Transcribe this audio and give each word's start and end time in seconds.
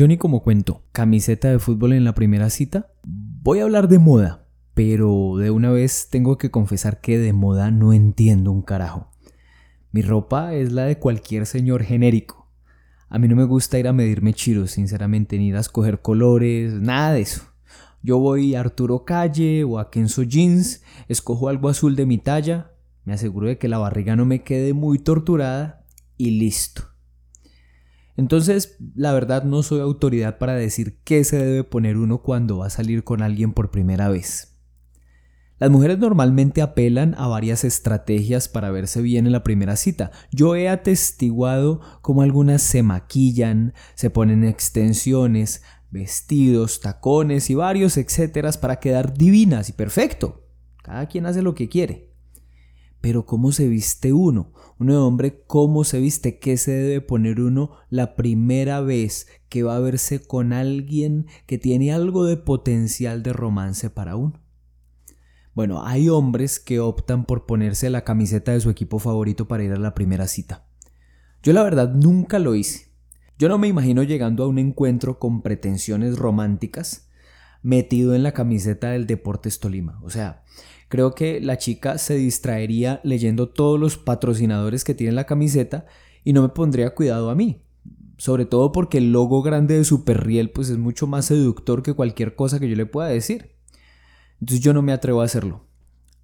Yo 0.00 0.08
ni 0.08 0.16
como 0.16 0.42
cuento, 0.42 0.82
camiseta 0.92 1.50
de 1.50 1.58
fútbol 1.58 1.92
en 1.92 2.04
la 2.04 2.14
primera 2.14 2.48
cita. 2.48 2.90
Voy 3.04 3.58
a 3.58 3.64
hablar 3.64 3.86
de 3.86 3.98
moda, 3.98 4.46
pero 4.72 5.36
de 5.36 5.50
una 5.50 5.70
vez 5.72 6.08
tengo 6.10 6.38
que 6.38 6.50
confesar 6.50 7.02
que 7.02 7.18
de 7.18 7.34
moda 7.34 7.70
no 7.70 7.92
entiendo 7.92 8.50
un 8.50 8.62
carajo. 8.62 9.10
Mi 9.92 10.00
ropa 10.00 10.54
es 10.54 10.72
la 10.72 10.84
de 10.84 10.98
cualquier 10.98 11.44
señor 11.44 11.82
genérico. 11.82 12.50
A 13.10 13.18
mí 13.18 13.28
no 13.28 13.36
me 13.36 13.44
gusta 13.44 13.78
ir 13.78 13.88
a 13.88 13.92
medirme 13.92 14.32
chiros, 14.32 14.70
sinceramente, 14.70 15.36
ni 15.36 15.48
ir 15.48 15.56
a 15.58 15.60
escoger 15.60 16.00
colores, 16.00 16.72
nada 16.72 17.12
de 17.12 17.20
eso. 17.20 17.42
Yo 18.02 18.18
voy 18.18 18.54
a 18.54 18.60
Arturo 18.60 19.04
Calle 19.04 19.64
o 19.64 19.78
a 19.78 19.90
Kenzo 19.90 20.22
Jeans, 20.22 20.82
escojo 21.08 21.50
algo 21.50 21.68
azul 21.68 21.94
de 21.94 22.06
mi 22.06 22.16
talla, 22.16 22.72
me 23.04 23.12
aseguro 23.12 23.48
de 23.48 23.58
que 23.58 23.68
la 23.68 23.76
barriga 23.76 24.16
no 24.16 24.24
me 24.24 24.44
quede 24.44 24.72
muy 24.72 24.98
torturada 24.98 25.84
y 26.16 26.38
listo. 26.38 26.89
Entonces, 28.20 28.76
la 28.94 29.14
verdad 29.14 29.44
no 29.44 29.62
soy 29.62 29.80
autoridad 29.80 30.36
para 30.36 30.54
decir 30.54 30.98
qué 31.04 31.24
se 31.24 31.38
debe 31.38 31.64
poner 31.64 31.96
uno 31.96 32.20
cuando 32.20 32.58
va 32.58 32.66
a 32.66 32.70
salir 32.70 33.02
con 33.02 33.22
alguien 33.22 33.54
por 33.54 33.70
primera 33.70 34.10
vez. 34.10 34.58
Las 35.58 35.70
mujeres 35.70 35.98
normalmente 35.98 36.60
apelan 36.60 37.14
a 37.16 37.28
varias 37.28 37.64
estrategias 37.64 38.46
para 38.46 38.70
verse 38.70 39.00
bien 39.00 39.24
en 39.24 39.32
la 39.32 39.42
primera 39.42 39.74
cita. 39.74 40.10
Yo 40.32 40.54
he 40.54 40.68
atestiguado 40.68 41.80
como 42.02 42.20
algunas 42.20 42.60
se 42.60 42.82
maquillan, 42.82 43.72
se 43.94 44.10
ponen 44.10 44.44
extensiones, 44.44 45.62
vestidos, 45.90 46.80
tacones 46.80 47.48
y 47.48 47.54
varios 47.54 47.96
etcétera 47.96 48.52
para 48.60 48.80
quedar 48.80 49.14
divinas 49.14 49.70
y 49.70 49.72
perfecto. 49.72 50.46
Cada 50.82 51.06
quien 51.06 51.24
hace 51.24 51.40
lo 51.40 51.54
que 51.54 51.70
quiere. 51.70 52.09
Pero 53.00 53.24
¿cómo 53.24 53.52
se 53.52 53.68
viste 53.68 54.12
uno? 54.12 54.52
Uno 54.78 54.92
de 54.92 54.98
hombre, 54.98 55.42
¿cómo 55.46 55.84
se 55.84 56.00
viste? 56.00 56.38
¿Qué 56.38 56.56
se 56.56 56.72
debe 56.72 57.00
poner 57.00 57.40
uno 57.40 57.72
la 57.88 58.14
primera 58.14 58.80
vez 58.80 59.26
que 59.48 59.62
va 59.62 59.76
a 59.76 59.80
verse 59.80 60.20
con 60.26 60.52
alguien 60.52 61.26
que 61.46 61.58
tiene 61.58 61.92
algo 61.92 62.24
de 62.24 62.36
potencial 62.36 63.22
de 63.22 63.32
romance 63.32 63.90
para 63.90 64.16
uno? 64.16 64.40
Bueno, 65.54 65.84
hay 65.84 66.08
hombres 66.08 66.60
que 66.60 66.80
optan 66.80 67.24
por 67.24 67.46
ponerse 67.46 67.90
la 67.90 68.04
camiseta 68.04 68.52
de 68.52 68.60
su 68.60 68.70
equipo 68.70 68.98
favorito 68.98 69.48
para 69.48 69.64
ir 69.64 69.72
a 69.72 69.78
la 69.78 69.94
primera 69.94 70.28
cita. 70.28 70.66
Yo 71.42 71.52
la 71.52 71.62
verdad 71.62 71.92
nunca 71.92 72.38
lo 72.38 72.54
hice. 72.54 72.92
Yo 73.38 73.48
no 73.48 73.58
me 73.58 73.68
imagino 73.68 74.02
llegando 74.02 74.44
a 74.44 74.48
un 74.48 74.58
encuentro 74.58 75.18
con 75.18 75.42
pretensiones 75.42 76.18
románticas 76.18 77.09
metido 77.62 78.14
en 78.14 78.22
la 78.22 78.32
camiseta 78.32 78.90
del 78.90 79.06
Deportes 79.06 79.60
Tolima. 79.60 79.98
O 80.02 80.10
sea, 80.10 80.44
creo 80.88 81.14
que 81.14 81.40
la 81.40 81.58
chica 81.58 81.98
se 81.98 82.16
distraería 82.16 83.00
leyendo 83.04 83.48
todos 83.48 83.78
los 83.78 83.96
patrocinadores 83.96 84.84
que 84.84 84.94
tiene 84.94 85.12
la 85.12 85.26
camiseta 85.26 85.86
y 86.24 86.32
no 86.32 86.42
me 86.42 86.48
pondría 86.48 86.94
cuidado 86.94 87.30
a 87.30 87.34
mí. 87.34 87.62
Sobre 88.18 88.44
todo 88.44 88.72
porque 88.72 88.98
el 88.98 89.12
logo 89.12 89.42
grande 89.42 89.78
de 89.78 89.84
Superriel 89.84 90.50
pues 90.50 90.68
es 90.68 90.76
mucho 90.76 91.06
más 91.06 91.26
seductor 91.26 91.82
que 91.82 91.94
cualquier 91.94 92.34
cosa 92.34 92.60
que 92.60 92.68
yo 92.68 92.76
le 92.76 92.86
pueda 92.86 93.08
decir. 93.08 93.56
Entonces 94.40 94.60
yo 94.60 94.74
no 94.74 94.82
me 94.82 94.92
atrevo 94.92 95.22
a 95.22 95.24
hacerlo. 95.24 95.66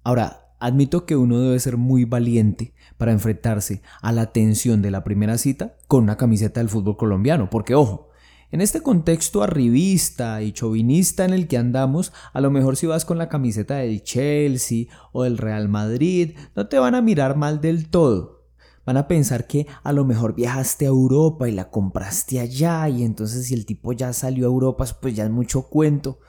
Ahora, 0.03 0.53
admito 0.59 1.05
que 1.05 1.15
uno 1.15 1.39
debe 1.39 1.59
ser 1.59 1.77
muy 1.77 2.05
valiente 2.05 2.73
para 2.97 3.11
enfrentarse 3.11 3.81
a 4.01 4.11
la 4.11 4.31
tensión 4.31 4.81
de 4.81 4.91
la 4.91 5.03
primera 5.03 5.37
cita 5.37 5.77
con 5.87 6.03
una 6.03 6.17
camiseta 6.17 6.59
del 6.59 6.69
fútbol 6.69 6.97
colombiano, 6.97 7.49
porque 7.49 7.75
ojo, 7.75 8.06
en 8.49 8.61
este 8.61 8.81
contexto 8.81 9.43
arribista 9.43 10.41
y 10.41 10.53
chauvinista 10.53 11.25
en 11.25 11.33
el 11.33 11.47
que 11.49 11.57
andamos, 11.57 12.13
a 12.31 12.39
lo 12.39 12.49
mejor 12.49 12.77
si 12.77 12.87
vas 12.87 13.03
con 13.03 13.17
la 13.17 13.27
camiseta 13.27 13.75
del 13.75 14.03
Chelsea 14.03 14.85
o 15.11 15.23
del 15.23 15.37
Real 15.37 15.67
Madrid, 15.67 16.37
no 16.55 16.67
te 16.67 16.79
van 16.79 16.95
a 16.95 17.01
mirar 17.01 17.35
mal 17.35 17.59
del 17.59 17.89
todo. 17.89 18.45
Van 18.85 18.95
a 18.95 19.09
pensar 19.09 19.47
que 19.47 19.67
a 19.83 19.91
lo 19.91 20.05
mejor 20.05 20.33
viajaste 20.33 20.85
a 20.85 20.87
Europa 20.87 21.49
y 21.49 21.51
la 21.51 21.69
compraste 21.69 22.39
allá 22.39 22.87
y 22.87 23.03
entonces 23.03 23.47
si 23.47 23.53
el 23.53 23.65
tipo 23.65 23.91
ya 23.91 24.13
salió 24.13 24.45
a 24.45 24.51
Europa, 24.51 24.85
pues 25.01 25.13
ya 25.13 25.25
es 25.25 25.29
mucho 25.29 25.63
cuento. 25.63 26.19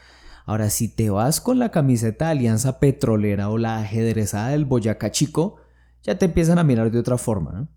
Ahora, 0.45 0.71
si 0.71 0.89
te 0.89 1.11
vas 1.11 1.41
con 1.41 1.61
la 1.61 1.71
camiseta 1.71 2.25
de 2.25 2.31
Alianza 2.33 2.81
Petrolera 2.81 3.49
o 3.49 3.59
la 3.59 3.79
ajedrezada 3.79 4.49
del 4.49 4.65
Boyacá 4.65 5.13
Chico, 5.13 5.57
ya 6.03 6.19
te 6.19 6.25
empiezan 6.25 6.59
a 6.59 6.65
mirar 6.65 6.91
de 6.91 6.99
otra 6.99 7.17
forma. 7.17 7.53
¿no? 7.53 7.69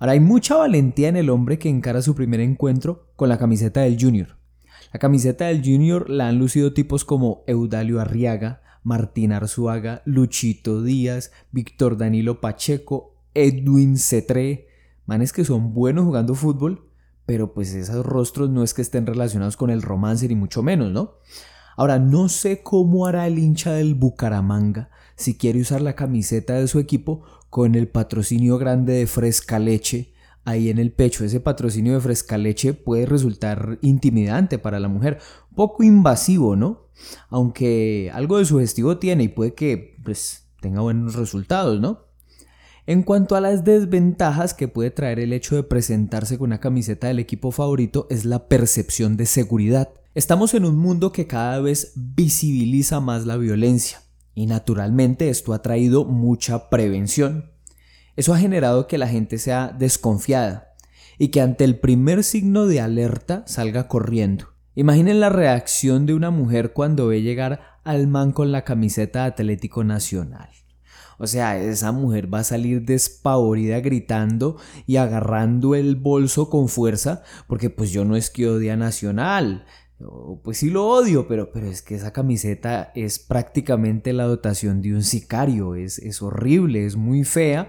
Ahora 0.00 0.12
hay 0.12 0.20
mucha 0.20 0.56
valentía 0.56 1.08
en 1.08 1.16
el 1.16 1.28
hombre 1.28 1.58
que 1.58 1.68
encara 1.68 2.00
su 2.00 2.14
primer 2.14 2.40
encuentro 2.40 3.12
con 3.16 3.28
la 3.28 3.36
camiseta 3.36 3.82
del 3.82 3.98
Junior. 4.00 4.38
La 4.94 4.98
camiseta 4.98 5.44
del 5.44 5.62
Junior 5.62 6.08
la 6.08 6.28
han 6.28 6.38
lucido 6.38 6.72
tipos 6.72 7.04
como 7.04 7.44
Eudalio 7.46 8.00
Arriaga, 8.00 8.62
Martín 8.82 9.30
Arzuaga, 9.30 10.00
Luchito 10.06 10.82
Díaz, 10.82 11.32
Víctor 11.52 11.98
Danilo 11.98 12.40
Pacheco, 12.40 13.14
Edwin 13.34 13.98
Cetré, 13.98 14.68
manes 15.04 15.34
que 15.34 15.44
son 15.44 15.74
buenos 15.74 16.06
jugando 16.06 16.34
fútbol, 16.34 16.88
pero 17.26 17.52
pues 17.52 17.74
esos 17.74 18.06
rostros 18.06 18.48
no 18.48 18.62
es 18.62 18.72
que 18.72 18.80
estén 18.80 19.04
relacionados 19.04 19.58
con 19.58 19.68
el 19.68 19.82
romance 19.82 20.26
ni 20.26 20.34
mucho 20.34 20.62
menos, 20.62 20.90
¿no? 20.90 21.18
Ahora, 21.76 21.98
no 21.98 22.30
sé 22.30 22.62
cómo 22.62 23.06
hará 23.06 23.26
el 23.26 23.38
hincha 23.38 23.72
del 23.72 23.94
Bucaramanga 23.94 24.90
si 25.14 25.36
quiere 25.36 25.60
usar 25.60 25.82
la 25.82 25.94
camiseta 25.94 26.54
de 26.54 26.66
su 26.68 26.78
equipo 26.78 27.22
con 27.50 27.74
el 27.74 27.88
patrocinio 27.88 28.56
grande 28.58 28.94
de 28.94 29.06
Fresca 29.06 29.58
Leche 29.58 30.12
ahí 30.44 30.70
en 30.70 30.78
el 30.78 30.92
pecho. 30.92 31.24
Ese 31.24 31.40
patrocinio 31.40 31.94
de 31.94 32.00
Fresca 32.00 32.38
Leche 32.38 32.72
puede 32.74 33.06
resultar 33.06 33.78
intimidante 33.82 34.58
para 34.58 34.80
la 34.80 34.88
mujer, 34.88 35.18
poco 35.54 35.82
invasivo, 35.82 36.56
¿no? 36.56 36.88
Aunque 37.28 38.10
algo 38.14 38.38
de 38.38 38.44
sugestivo 38.44 38.98
tiene 38.98 39.24
y 39.24 39.28
puede 39.28 39.54
que 39.54 39.96
pues, 40.04 40.48
tenga 40.60 40.80
buenos 40.80 41.14
resultados, 41.14 41.80
¿no? 41.80 42.06
En 42.86 43.02
cuanto 43.02 43.36
a 43.36 43.40
las 43.40 43.64
desventajas 43.64 44.54
que 44.54 44.68
puede 44.68 44.90
traer 44.90 45.20
el 45.20 45.32
hecho 45.32 45.54
de 45.54 45.62
presentarse 45.62 46.38
con 46.38 46.46
una 46.46 46.60
camiseta 46.60 47.08
del 47.08 47.18
equipo 47.18 47.52
favorito 47.52 48.06
es 48.10 48.24
la 48.24 48.48
percepción 48.48 49.16
de 49.16 49.26
seguridad. 49.26 49.90
Estamos 50.14 50.54
en 50.54 50.64
un 50.64 50.76
mundo 50.76 51.12
que 51.12 51.26
cada 51.26 51.60
vez 51.60 51.92
visibiliza 51.94 53.00
más 53.00 53.26
la 53.26 53.36
violencia. 53.36 54.02
Y 54.34 54.46
naturalmente 54.46 55.28
esto 55.28 55.52
ha 55.52 55.62
traído 55.62 56.04
mucha 56.04 56.70
prevención. 56.70 57.50
Eso 58.16 58.34
ha 58.34 58.38
generado 58.38 58.86
que 58.86 58.98
la 58.98 59.08
gente 59.08 59.38
sea 59.38 59.74
desconfiada 59.76 60.74
y 61.18 61.28
que 61.28 61.40
ante 61.40 61.64
el 61.64 61.78
primer 61.78 62.24
signo 62.24 62.66
de 62.66 62.80
alerta 62.80 63.44
salga 63.46 63.88
corriendo. 63.88 64.54
Imaginen 64.74 65.20
la 65.20 65.28
reacción 65.28 66.06
de 66.06 66.14
una 66.14 66.30
mujer 66.30 66.72
cuando 66.72 67.08
ve 67.08 67.22
llegar 67.22 67.60
al 67.84 68.06
man 68.06 68.32
con 68.32 68.52
la 68.52 68.64
camiseta 68.64 69.22
de 69.22 69.28
Atlético 69.28 69.84
Nacional. 69.84 70.48
O 71.18 71.26
sea, 71.26 71.58
esa 71.58 71.92
mujer 71.92 72.32
va 72.32 72.38
a 72.38 72.44
salir 72.44 72.86
despavorida 72.86 73.80
gritando 73.80 74.56
y 74.86 74.96
agarrando 74.96 75.74
el 75.74 75.96
bolso 75.96 76.48
con 76.48 76.68
fuerza, 76.68 77.22
porque 77.46 77.68
pues 77.68 77.90
yo 77.90 78.06
no 78.06 78.16
es 78.16 78.30
que 78.30 78.48
odie 78.48 78.70
a 78.70 78.76
Pues 80.42 80.58
sí 80.58 80.70
lo 80.70 80.86
odio, 80.86 81.28
pero, 81.28 81.52
pero 81.52 81.66
es 81.66 81.82
que 81.82 81.94
esa 81.94 82.12
camiseta 82.12 82.90
es 82.94 83.18
prácticamente 83.18 84.12
la 84.12 84.24
dotación 84.24 84.80
de 84.80 84.94
un 84.94 85.02
sicario, 85.02 85.74
es, 85.74 85.98
es 85.98 86.22
horrible, 86.22 86.86
es 86.86 86.96
muy 86.96 87.24
fea. 87.24 87.68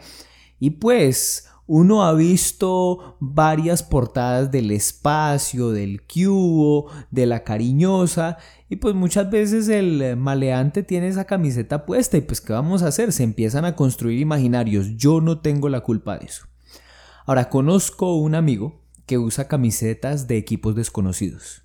Y 0.59 0.71
pues 0.71 1.49
uno 1.67 2.03
ha 2.03 2.13
visto 2.13 3.17
varias 3.19 3.83
portadas 3.83 4.51
del 4.51 4.71
espacio, 4.71 5.71
del 5.71 6.01
cubo, 6.05 6.91
de 7.11 7.25
la 7.25 7.43
cariñosa, 7.43 8.37
y 8.69 8.77
pues 8.77 8.95
muchas 8.95 9.29
veces 9.29 9.67
el 9.69 10.17
maleante 10.17 10.83
tiene 10.83 11.07
esa 11.07 11.25
camiseta 11.25 11.85
puesta 11.85 12.17
y 12.17 12.21
pues 12.21 12.41
¿qué 12.41 12.53
vamos 12.53 12.83
a 12.83 12.87
hacer? 12.87 13.11
Se 13.11 13.23
empiezan 13.23 13.65
a 13.65 13.75
construir 13.75 14.19
imaginarios, 14.19 14.97
yo 14.97 15.21
no 15.21 15.39
tengo 15.39 15.69
la 15.69 15.81
culpa 15.81 16.17
de 16.17 16.25
eso. 16.25 16.45
Ahora 17.25 17.49
conozco 17.49 18.15
un 18.15 18.35
amigo 18.35 18.81
que 19.05 19.17
usa 19.17 19.47
camisetas 19.47 20.27
de 20.27 20.37
equipos 20.37 20.75
desconocidos. 20.75 21.63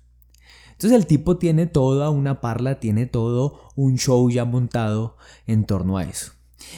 Entonces 0.77 0.99
el 0.99 1.07
tipo 1.07 1.39
tiene 1.39 1.65
toda 1.65 2.11
una 2.11 2.39
parla, 2.39 2.79
tiene 2.79 3.07
todo 3.07 3.71
un 3.75 3.97
show 3.97 4.29
ya 4.29 4.45
montado 4.45 5.17
en 5.47 5.65
torno 5.65 5.97
a 5.97 6.03
eso. 6.03 6.33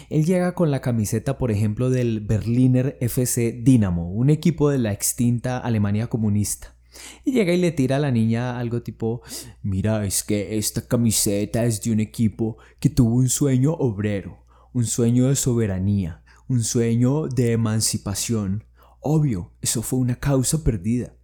Él 0.10 0.24
llega 0.24 0.56
con 0.56 0.72
la 0.72 0.80
camiseta, 0.80 1.38
por 1.38 1.52
ejemplo, 1.52 1.90
del 1.90 2.22
Berliner 2.22 2.98
FC 3.02 3.52
Dynamo, 3.62 4.10
un 4.10 4.30
equipo 4.30 4.70
de 4.70 4.78
la 4.78 4.94
extinta 4.94 5.58
Alemania 5.58 6.08
comunista. 6.08 6.78
Y 7.26 7.34
llega 7.34 7.52
y 7.52 7.58
le 7.60 7.74
tira 7.74 7.98
a 7.98 8.00
la 8.00 8.10
niña 8.10 8.58
algo 8.58 8.82
tipo, 8.84 9.22
mira, 9.64 10.06
es 10.06 10.24
que 10.24 10.58
esta 10.58 10.88
camiseta 10.88 11.66
es 11.66 11.82
de 11.82 11.92
un 11.92 12.00
equipo 12.00 12.58
que 12.80 12.90
tuvo 12.90 13.16
un 13.16 13.28
sueño 13.28 13.74
obrero, 13.74 14.46
un 14.72 14.86
sueño 14.86 15.28
de 15.28 15.36
soberanía, 15.36 16.24
un 16.48 16.64
sueño 16.64 17.28
de 17.28 17.52
emancipación. 17.52 18.64
Obvio, 19.02 19.52
eso 19.60 19.82
fue 19.82 20.00
una 20.00 20.16
causa 20.16 20.64
perdida 20.64 21.19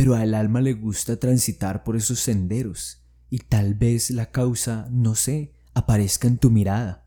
pero 0.00 0.14
al 0.14 0.32
alma 0.32 0.62
le 0.62 0.72
gusta 0.72 1.18
transitar 1.18 1.84
por 1.84 1.94
esos 1.94 2.20
senderos 2.20 3.02
y 3.28 3.36
tal 3.36 3.74
vez 3.74 4.08
la 4.10 4.30
causa, 4.30 4.88
no 4.90 5.14
sé, 5.14 5.52
aparezca 5.74 6.26
en 6.26 6.38
tu 6.38 6.48
mirada. 6.48 7.04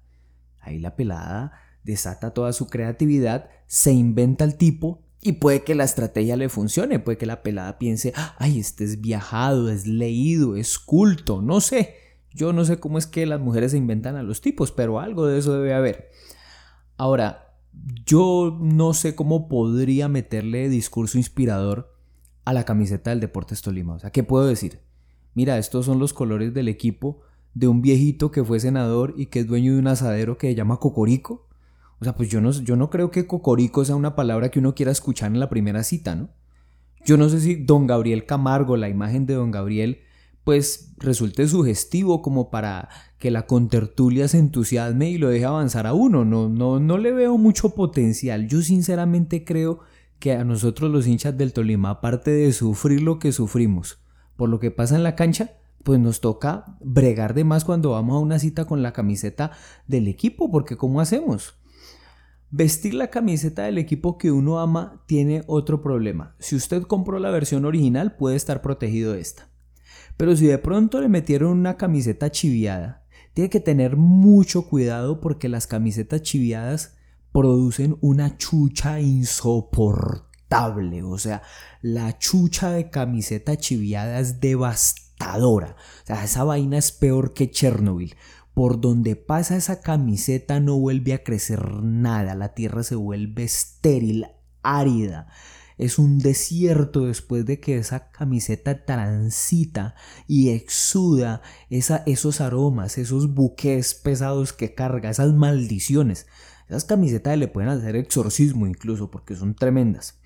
Ahí 0.60 0.78
la 0.78 0.96
pelada 0.96 1.54
desata 1.84 2.36
toda 2.36 2.54
su 2.54 2.68
creatividad, 2.68 3.50
se 3.66 3.94
inventa 3.94 4.44
el 4.44 4.58
tipo 4.58 5.02
y 5.22 5.32
puede 5.32 5.64
que 5.64 5.74
la 5.74 5.86
estrategia 5.86 6.38
le 6.38 6.50
funcione, 6.50 7.00
puede 7.00 7.18
que 7.18 7.26
la 7.26 7.42
pelada 7.42 7.80
piense, 7.80 8.14
ay, 8.38 8.60
este 8.60 8.84
es 8.84 9.02
viajado, 9.02 9.72
es 9.72 9.88
leído, 9.88 10.56
es 10.56 10.78
culto, 10.78 11.42
no 11.42 11.62
sé. 11.62 11.96
Yo 12.30 12.54
no 12.54 12.64
sé 12.64 12.80
cómo 12.80 13.00
es 13.00 13.08
que 13.08 13.26
las 13.26 13.40
mujeres 13.40 13.72
se 13.72 13.78
inventan 13.78 14.18
a 14.18 14.22
los 14.22 14.40
tipos, 14.40 14.72
pero 14.72 15.00
algo 15.00 15.26
de 15.26 15.40
eso 15.40 15.54
debe 15.56 15.74
haber. 15.74 16.12
Ahora, 16.98 17.58
yo 18.06 18.56
no 18.62 18.94
sé 18.94 19.16
cómo 19.16 19.48
podría 19.48 20.10
meterle 20.10 20.70
discurso 20.70 21.18
inspirador 21.18 21.93
a 22.46 22.54
la 22.54 22.66
camiseta 22.66 23.10
del 23.10 23.20
Deportes 23.20 23.62
Tolima. 23.62 23.94
O 23.94 24.00
sea, 24.00 24.12
¿qué 24.12 24.24
puedo 24.24 24.46
decir? 24.46 24.80
Mira, 25.34 25.58
estos 25.58 25.86
son 25.86 26.00
los 26.00 26.14
colores 26.14 26.54
del 26.54 26.68
equipo 26.68 27.22
de 27.54 27.68
un 27.68 27.82
viejito 27.82 28.32
que 28.32 28.44
fue 28.44 28.60
senador 28.60 29.14
y 29.18 29.28
que 29.28 29.40
es 29.40 29.48
dueño 29.48 29.74
de 29.74 29.80
un 29.80 29.88
asadero 29.88 30.38
que 30.38 30.48
se 30.48 30.56
llama 30.56 30.78
Cocorico. 30.78 31.48
O 32.00 32.04
sea, 32.04 32.16
pues 32.16 32.30
yo 32.30 32.42
no, 32.42 32.52
yo 32.52 32.76
no 32.76 32.90
creo 32.90 33.12
que 33.12 33.28
Cocorico 33.28 33.86
sea 33.86 33.96
una 33.96 34.16
palabra 34.16 34.50
que 34.50 34.60
uno 34.60 34.76
quiera 34.76 34.92
escuchar 34.92 35.32
en 35.32 35.40
la 35.40 35.50
primera 35.50 35.84
cita, 35.84 36.16
¿no? 36.16 36.30
Yo 37.06 37.18
no 37.18 37.30
sé 37.30 37.42
si 37.42 37.56
don 37.56 37.86
Gabriel 37.88 38.26
Camargo, 38.26 38.78
la 38.78 38.90
imagen 38.90 39.26
de 39.26 39.34
don 39.34 39.52
Gabriel, 39.52 40.00
pues 40.44 40.94
resulte 40.98 41.48
sugestivo 41.48 42.22
como 42.22 42.50
para 42.50 42.90
que 43.20 43.32
la 43.32 43.46
contertulia 43.46 44.28
se 44.28 44.40
entusiasme 44.40 45.10
y 45.10 45.18
lo 45.18 45.30
deje 45.30 45.46
avanzar 45.46 45.88
a 45.88 45.94
uno. 45.94 46.26
No, 46.26 46.50
no, 46.50 46.80
no 46.80 46.98
le 46.98 47.12
veo 47.12 47.38
mucho 47.38 47.70
potencial. 47.76 48.48
Yo 48.48 48.62
sinceramente 48.62 49.44
creo 49.44 49.80
que 50.24 50.32
a 50.32 50.46
nosotros 50.46 50.90
los 50.90 51.06
hinchas 51.06 51.38
del 51.38 51.52
Tolima, 51.52 51.90
aparte 51.90 52.32
de 52.32 52.54
sufrir 52.54 53.02
lo 53.02 53.20
que 53.20 53.34
sufrimos 53.34 54.00
por 54.38 54.48
lo 54.48 54.58
que 54.58 54.72
pasa 54.72 54.96
en 54.96 55.04
la 55.04 55.18
cancha, 55.18 55.58
pues 55.84 56.00
nos 56.00 56.22
toca 56.22 56.78
bregar 56.80 57.34
de 57.34 57.44
más 57.44 57.66
cuando 57.66 57.92
vamos 57.92 58.16
a 58.16 58.20
una 58.20 58.40
cita 58.40 58.64
con 58.64 58.82
la 58.82 58.94
camiseta 58.94 59.52
del 59.86 60.08
equipo, 60.08 60.50
porque 60.50 60.78
¿cómo 60.78 61.02
hacemos? 61.02 61.56
Vestir 62.52 62.94
la 62.94 63.10
camiseta 63.10 63.64
del 63.64 63.78
equipo 63.78 64.18
que 64.18 64.32
uno 64.32 64.62
ama 64.62 65.04
tiene 65.08 65.44
otro 65.46 65.82
problema. 65.82 66.38
Si 66.40 66.56
usted 66.56 66.84
compró 66.84 67.20
la 67.20 67.30
versión 67.30 67.66
original, 67.66 68.16
puede 68.16 68.38
estar 68.38 68.62
protegido 68.62 69.12
de 69.12 69.20
esta. 69.20 69.50
Pero 70.16 70.38
si 70.38 70.46
de 70.46 70.58
pronto 70.58 71.02
le 71.02 71.10
metieron 71.10 71.52
una 71.52 71.76
camiseta 71.76 72.32
chiviada, 72.32 73.04
tiene 73.34 73.50
que 73.50 73.60
tener 73.60 73.98
mucho 73.98 74.70
cuidado 74.70 75.20
porque 75.20 75.50
las 75.50 75.68
camisetas 75.68 76.22
chiviadas 76.22 76.93
producen 77.34 77.98
una 78.00 78.38
chucha 78.38 79.02
insoportable. 79.02 81.04
O 81.04 81.18
sea, 81.18 81.42
la 81.82 82.18
chucha 82.18 82.72
de 82.72 82.90
camiseta 82.90 83.58
chiviada 83.58 84.20
es 84.20 84.40
devastadora. 84.40 85.76
O 86.04 86.06
sea, 86.06 86.24
esa 86.24 86.46
vaina 86.46 86.78
es 86.78 86.94
peor 86.94 87.34
que 87.34 87.52
Chernobyl. 87.52 88.16
Por 88.54 88.80
donde 88.80 89.16
pasa 89.16 89.58
esa 89.58 89.82
camiseta 89.82 90.62
no 90.62 90.78
vuelve 90.78 91.14
a 91.14 91.24
crecer 91.24 91.82
nada. 91.82 92.36
La 92.36 92.54
tierra 92.54 92.84
se 92.84 92.96
vuelve 92.96 93.44
estéril, 93.44 94.28
árida 94.62 95.28
es 95.78 96.00
un 96.00 96.20
desierto 96.20 97.08
después 97.08 97.46
de 97.46 97.60
que 97.60 97.78
esa 97.78 98.12
camiseta 98.12 98.86
transita 98.86 99.96
y 100.28 100.50
exuda 100.50 101.42
esos 101.70 102.42
aromas, 102.42 102.98
esos 102.98 103.34
buques 103.34 103.96
pesados 103.96 104.54
que 104.54 104.76
carga, 104.76 105.10
esas 105.10 105.34
maldiciones. 105.34 106.28
Esas 106.74 106.86
camisetas 106.86 107.38
le 107.38 107.48
pueden 107.48 107.70
hacer 107.70 107.96
exorcismo 107.96 108.68
incluso 108.68 109.12
porque 109.12 109.36
son 109.36 109.56
tremendas. 109.56 110.20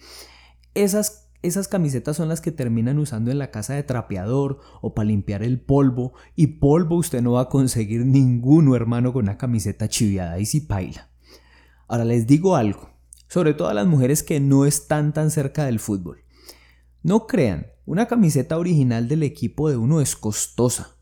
Esas, 0.73 1.29
esas 1.41 1.67
camisetas 1.67 2.17
son 2.17 2.29
las 2.29 2.41
que 2.41 2.51
terminan 2.51 2.99
usando 2.99 3.31
en 3.31 3.37
la 3.37 3.51
casa 3.51 3.73
de 3.73 3.83
trapeador 3.83 4.59
o 4.81 4.93
para 4.93 5.07
limpiar 5.07 5.43
el 5.43 5.59
polvo 5.59 6.13
y 6.35 6.47
polvo 6.47 6.95
usted 6.95 7.21
no 7.21 7.33
va 7.33 7.41
a 7.41 7.49
conseguir 7.49 8.05
ninguno 8.05 8.75
hermano 8.75 9.13
con 9.13 9.25
una 9.25 9.37
camiseta 9.37 9.87
chiviada 9.89 10.39
y 10.39 10.45
si 10.45 10.61
paila. 10.61 11.09
Ahora 11.87 12.05
les 12.05 12.27
digo 12.27 12.55
algo 12.55 12.97
sobre 13.27 13.53
todo 13.53 13.67
a 13.67 13.73
las 13.73 13.87
mujeres 13.87 14.23
que 14.23 14.39
no 14.39 14.65
están 14.65 15.13
tan 15.13 15.31
cerca 15.31 15.65
del 15.65 15.79
fútbol. 15.79 16.23
No 17.03 17.27
crean, 17.27 17.67
una 17.85 18.07
camiseta 18.07 18.57
original 18.57 19.07
del 19.07 19.23
equipo 19.23 19.69
de 19.69 19.77
uno 19.77 20.01
es 20.01 20.15
costosa. 20.15 20.95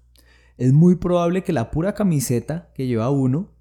Es 0.58 0.74
muy 0.74 0.96
probable 0.96 1.44
que 1.44 1.54
la 1.54 1.72
pura 1.72 1.94
camiseta 1.94 2.72
que 2.76 2.88
lleva 2.88 3.10
uno, 3.10 3.52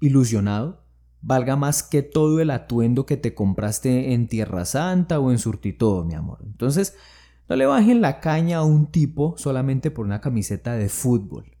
ilusionado, 0.00 0.84
valga 1.22 1.56
más 1.56 1.82
que 1.82 2.02
todo 2.02 2.40
el 2.40 2.50
atuendo 2.50 3.06
que 3.06 3.16
te 3.16 3.34
compraste 3.34 4.12
en 4.14 4.28
Tierra 4.28 4.64
Santa 4.64 5.20
o 5.20 5.30
en 5.30 5.38
Surtitodo, 5.38 6.04
mi 6.04 6.14
amor. 6.14 6.38
Entonces, 6.44 6.96
no 7.48 7.56
le 7.56 7.66
bajen 7.66 8.00
la 8.00 8.20
caña 8.20 8.58
a 8.58 8.64
un 8.64 8.86
tipo 8.86 9.34
solamente 9.36 9.90
por 9.90 10.06
una 10.06 10.20
camiseta 10.20 10.74
de 10.74 10.88
fútbol. 10.88 11.56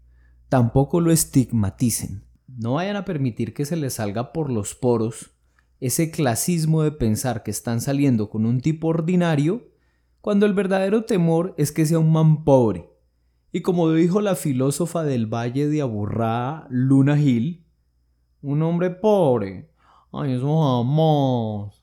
Tampoco 0.48 1.00
lo 1.00 1.10
estigmaticen. 1.10 2.24
No 2.46 2.74
vayan 2.74 2.96
a 2.96 3.04
permitir 3.04 3.54
que 3.54 3.64
se 3.64 3.76
les 3.76 3.94
salga 3.94 4.32
por 4.32 4.50
los 4.50 4.74
poros 4.74 5.32
ese 5.80 6.10
clasismo 6.10 6.82
de 6.82 6.92
pensar 6.92 7.42
que 7.42 7.50
están 7.50 7.80
saliendo 7.80 8.28
con 8.28 8.44
un 8.44 8.60
tipo 8.60 8.88
ordinario, 8.88 9.68
cuando 10.20 10.44
el 10.44 10.52
verdadero 10.52 11.04
temor 11.04 11.54
es 11.56 11.72
que 11.72 11.86
sea 11.86 11.98
un 11.98 12.12
man 12.12 12.44
pobre. 12.44 12.90
Y 13.50 13.62
como 13.62 13.90
dijo 13.90 14.20
la 14.20 14.36
filósofa 14.36 15.02
del 15.02 15.26
Valle 15.26 15.68
de 15.68 15.80
Aburrá, 15.80 16.66
Luna 16.70 17.18
Hill, 17.18 17.64
un 18.42 18.62
hombre 18.62 18.90
pobre. 18.90 19.68
Ay, 20.12 20.32
eso 20.32 20.60
jamás. 20.62 21.79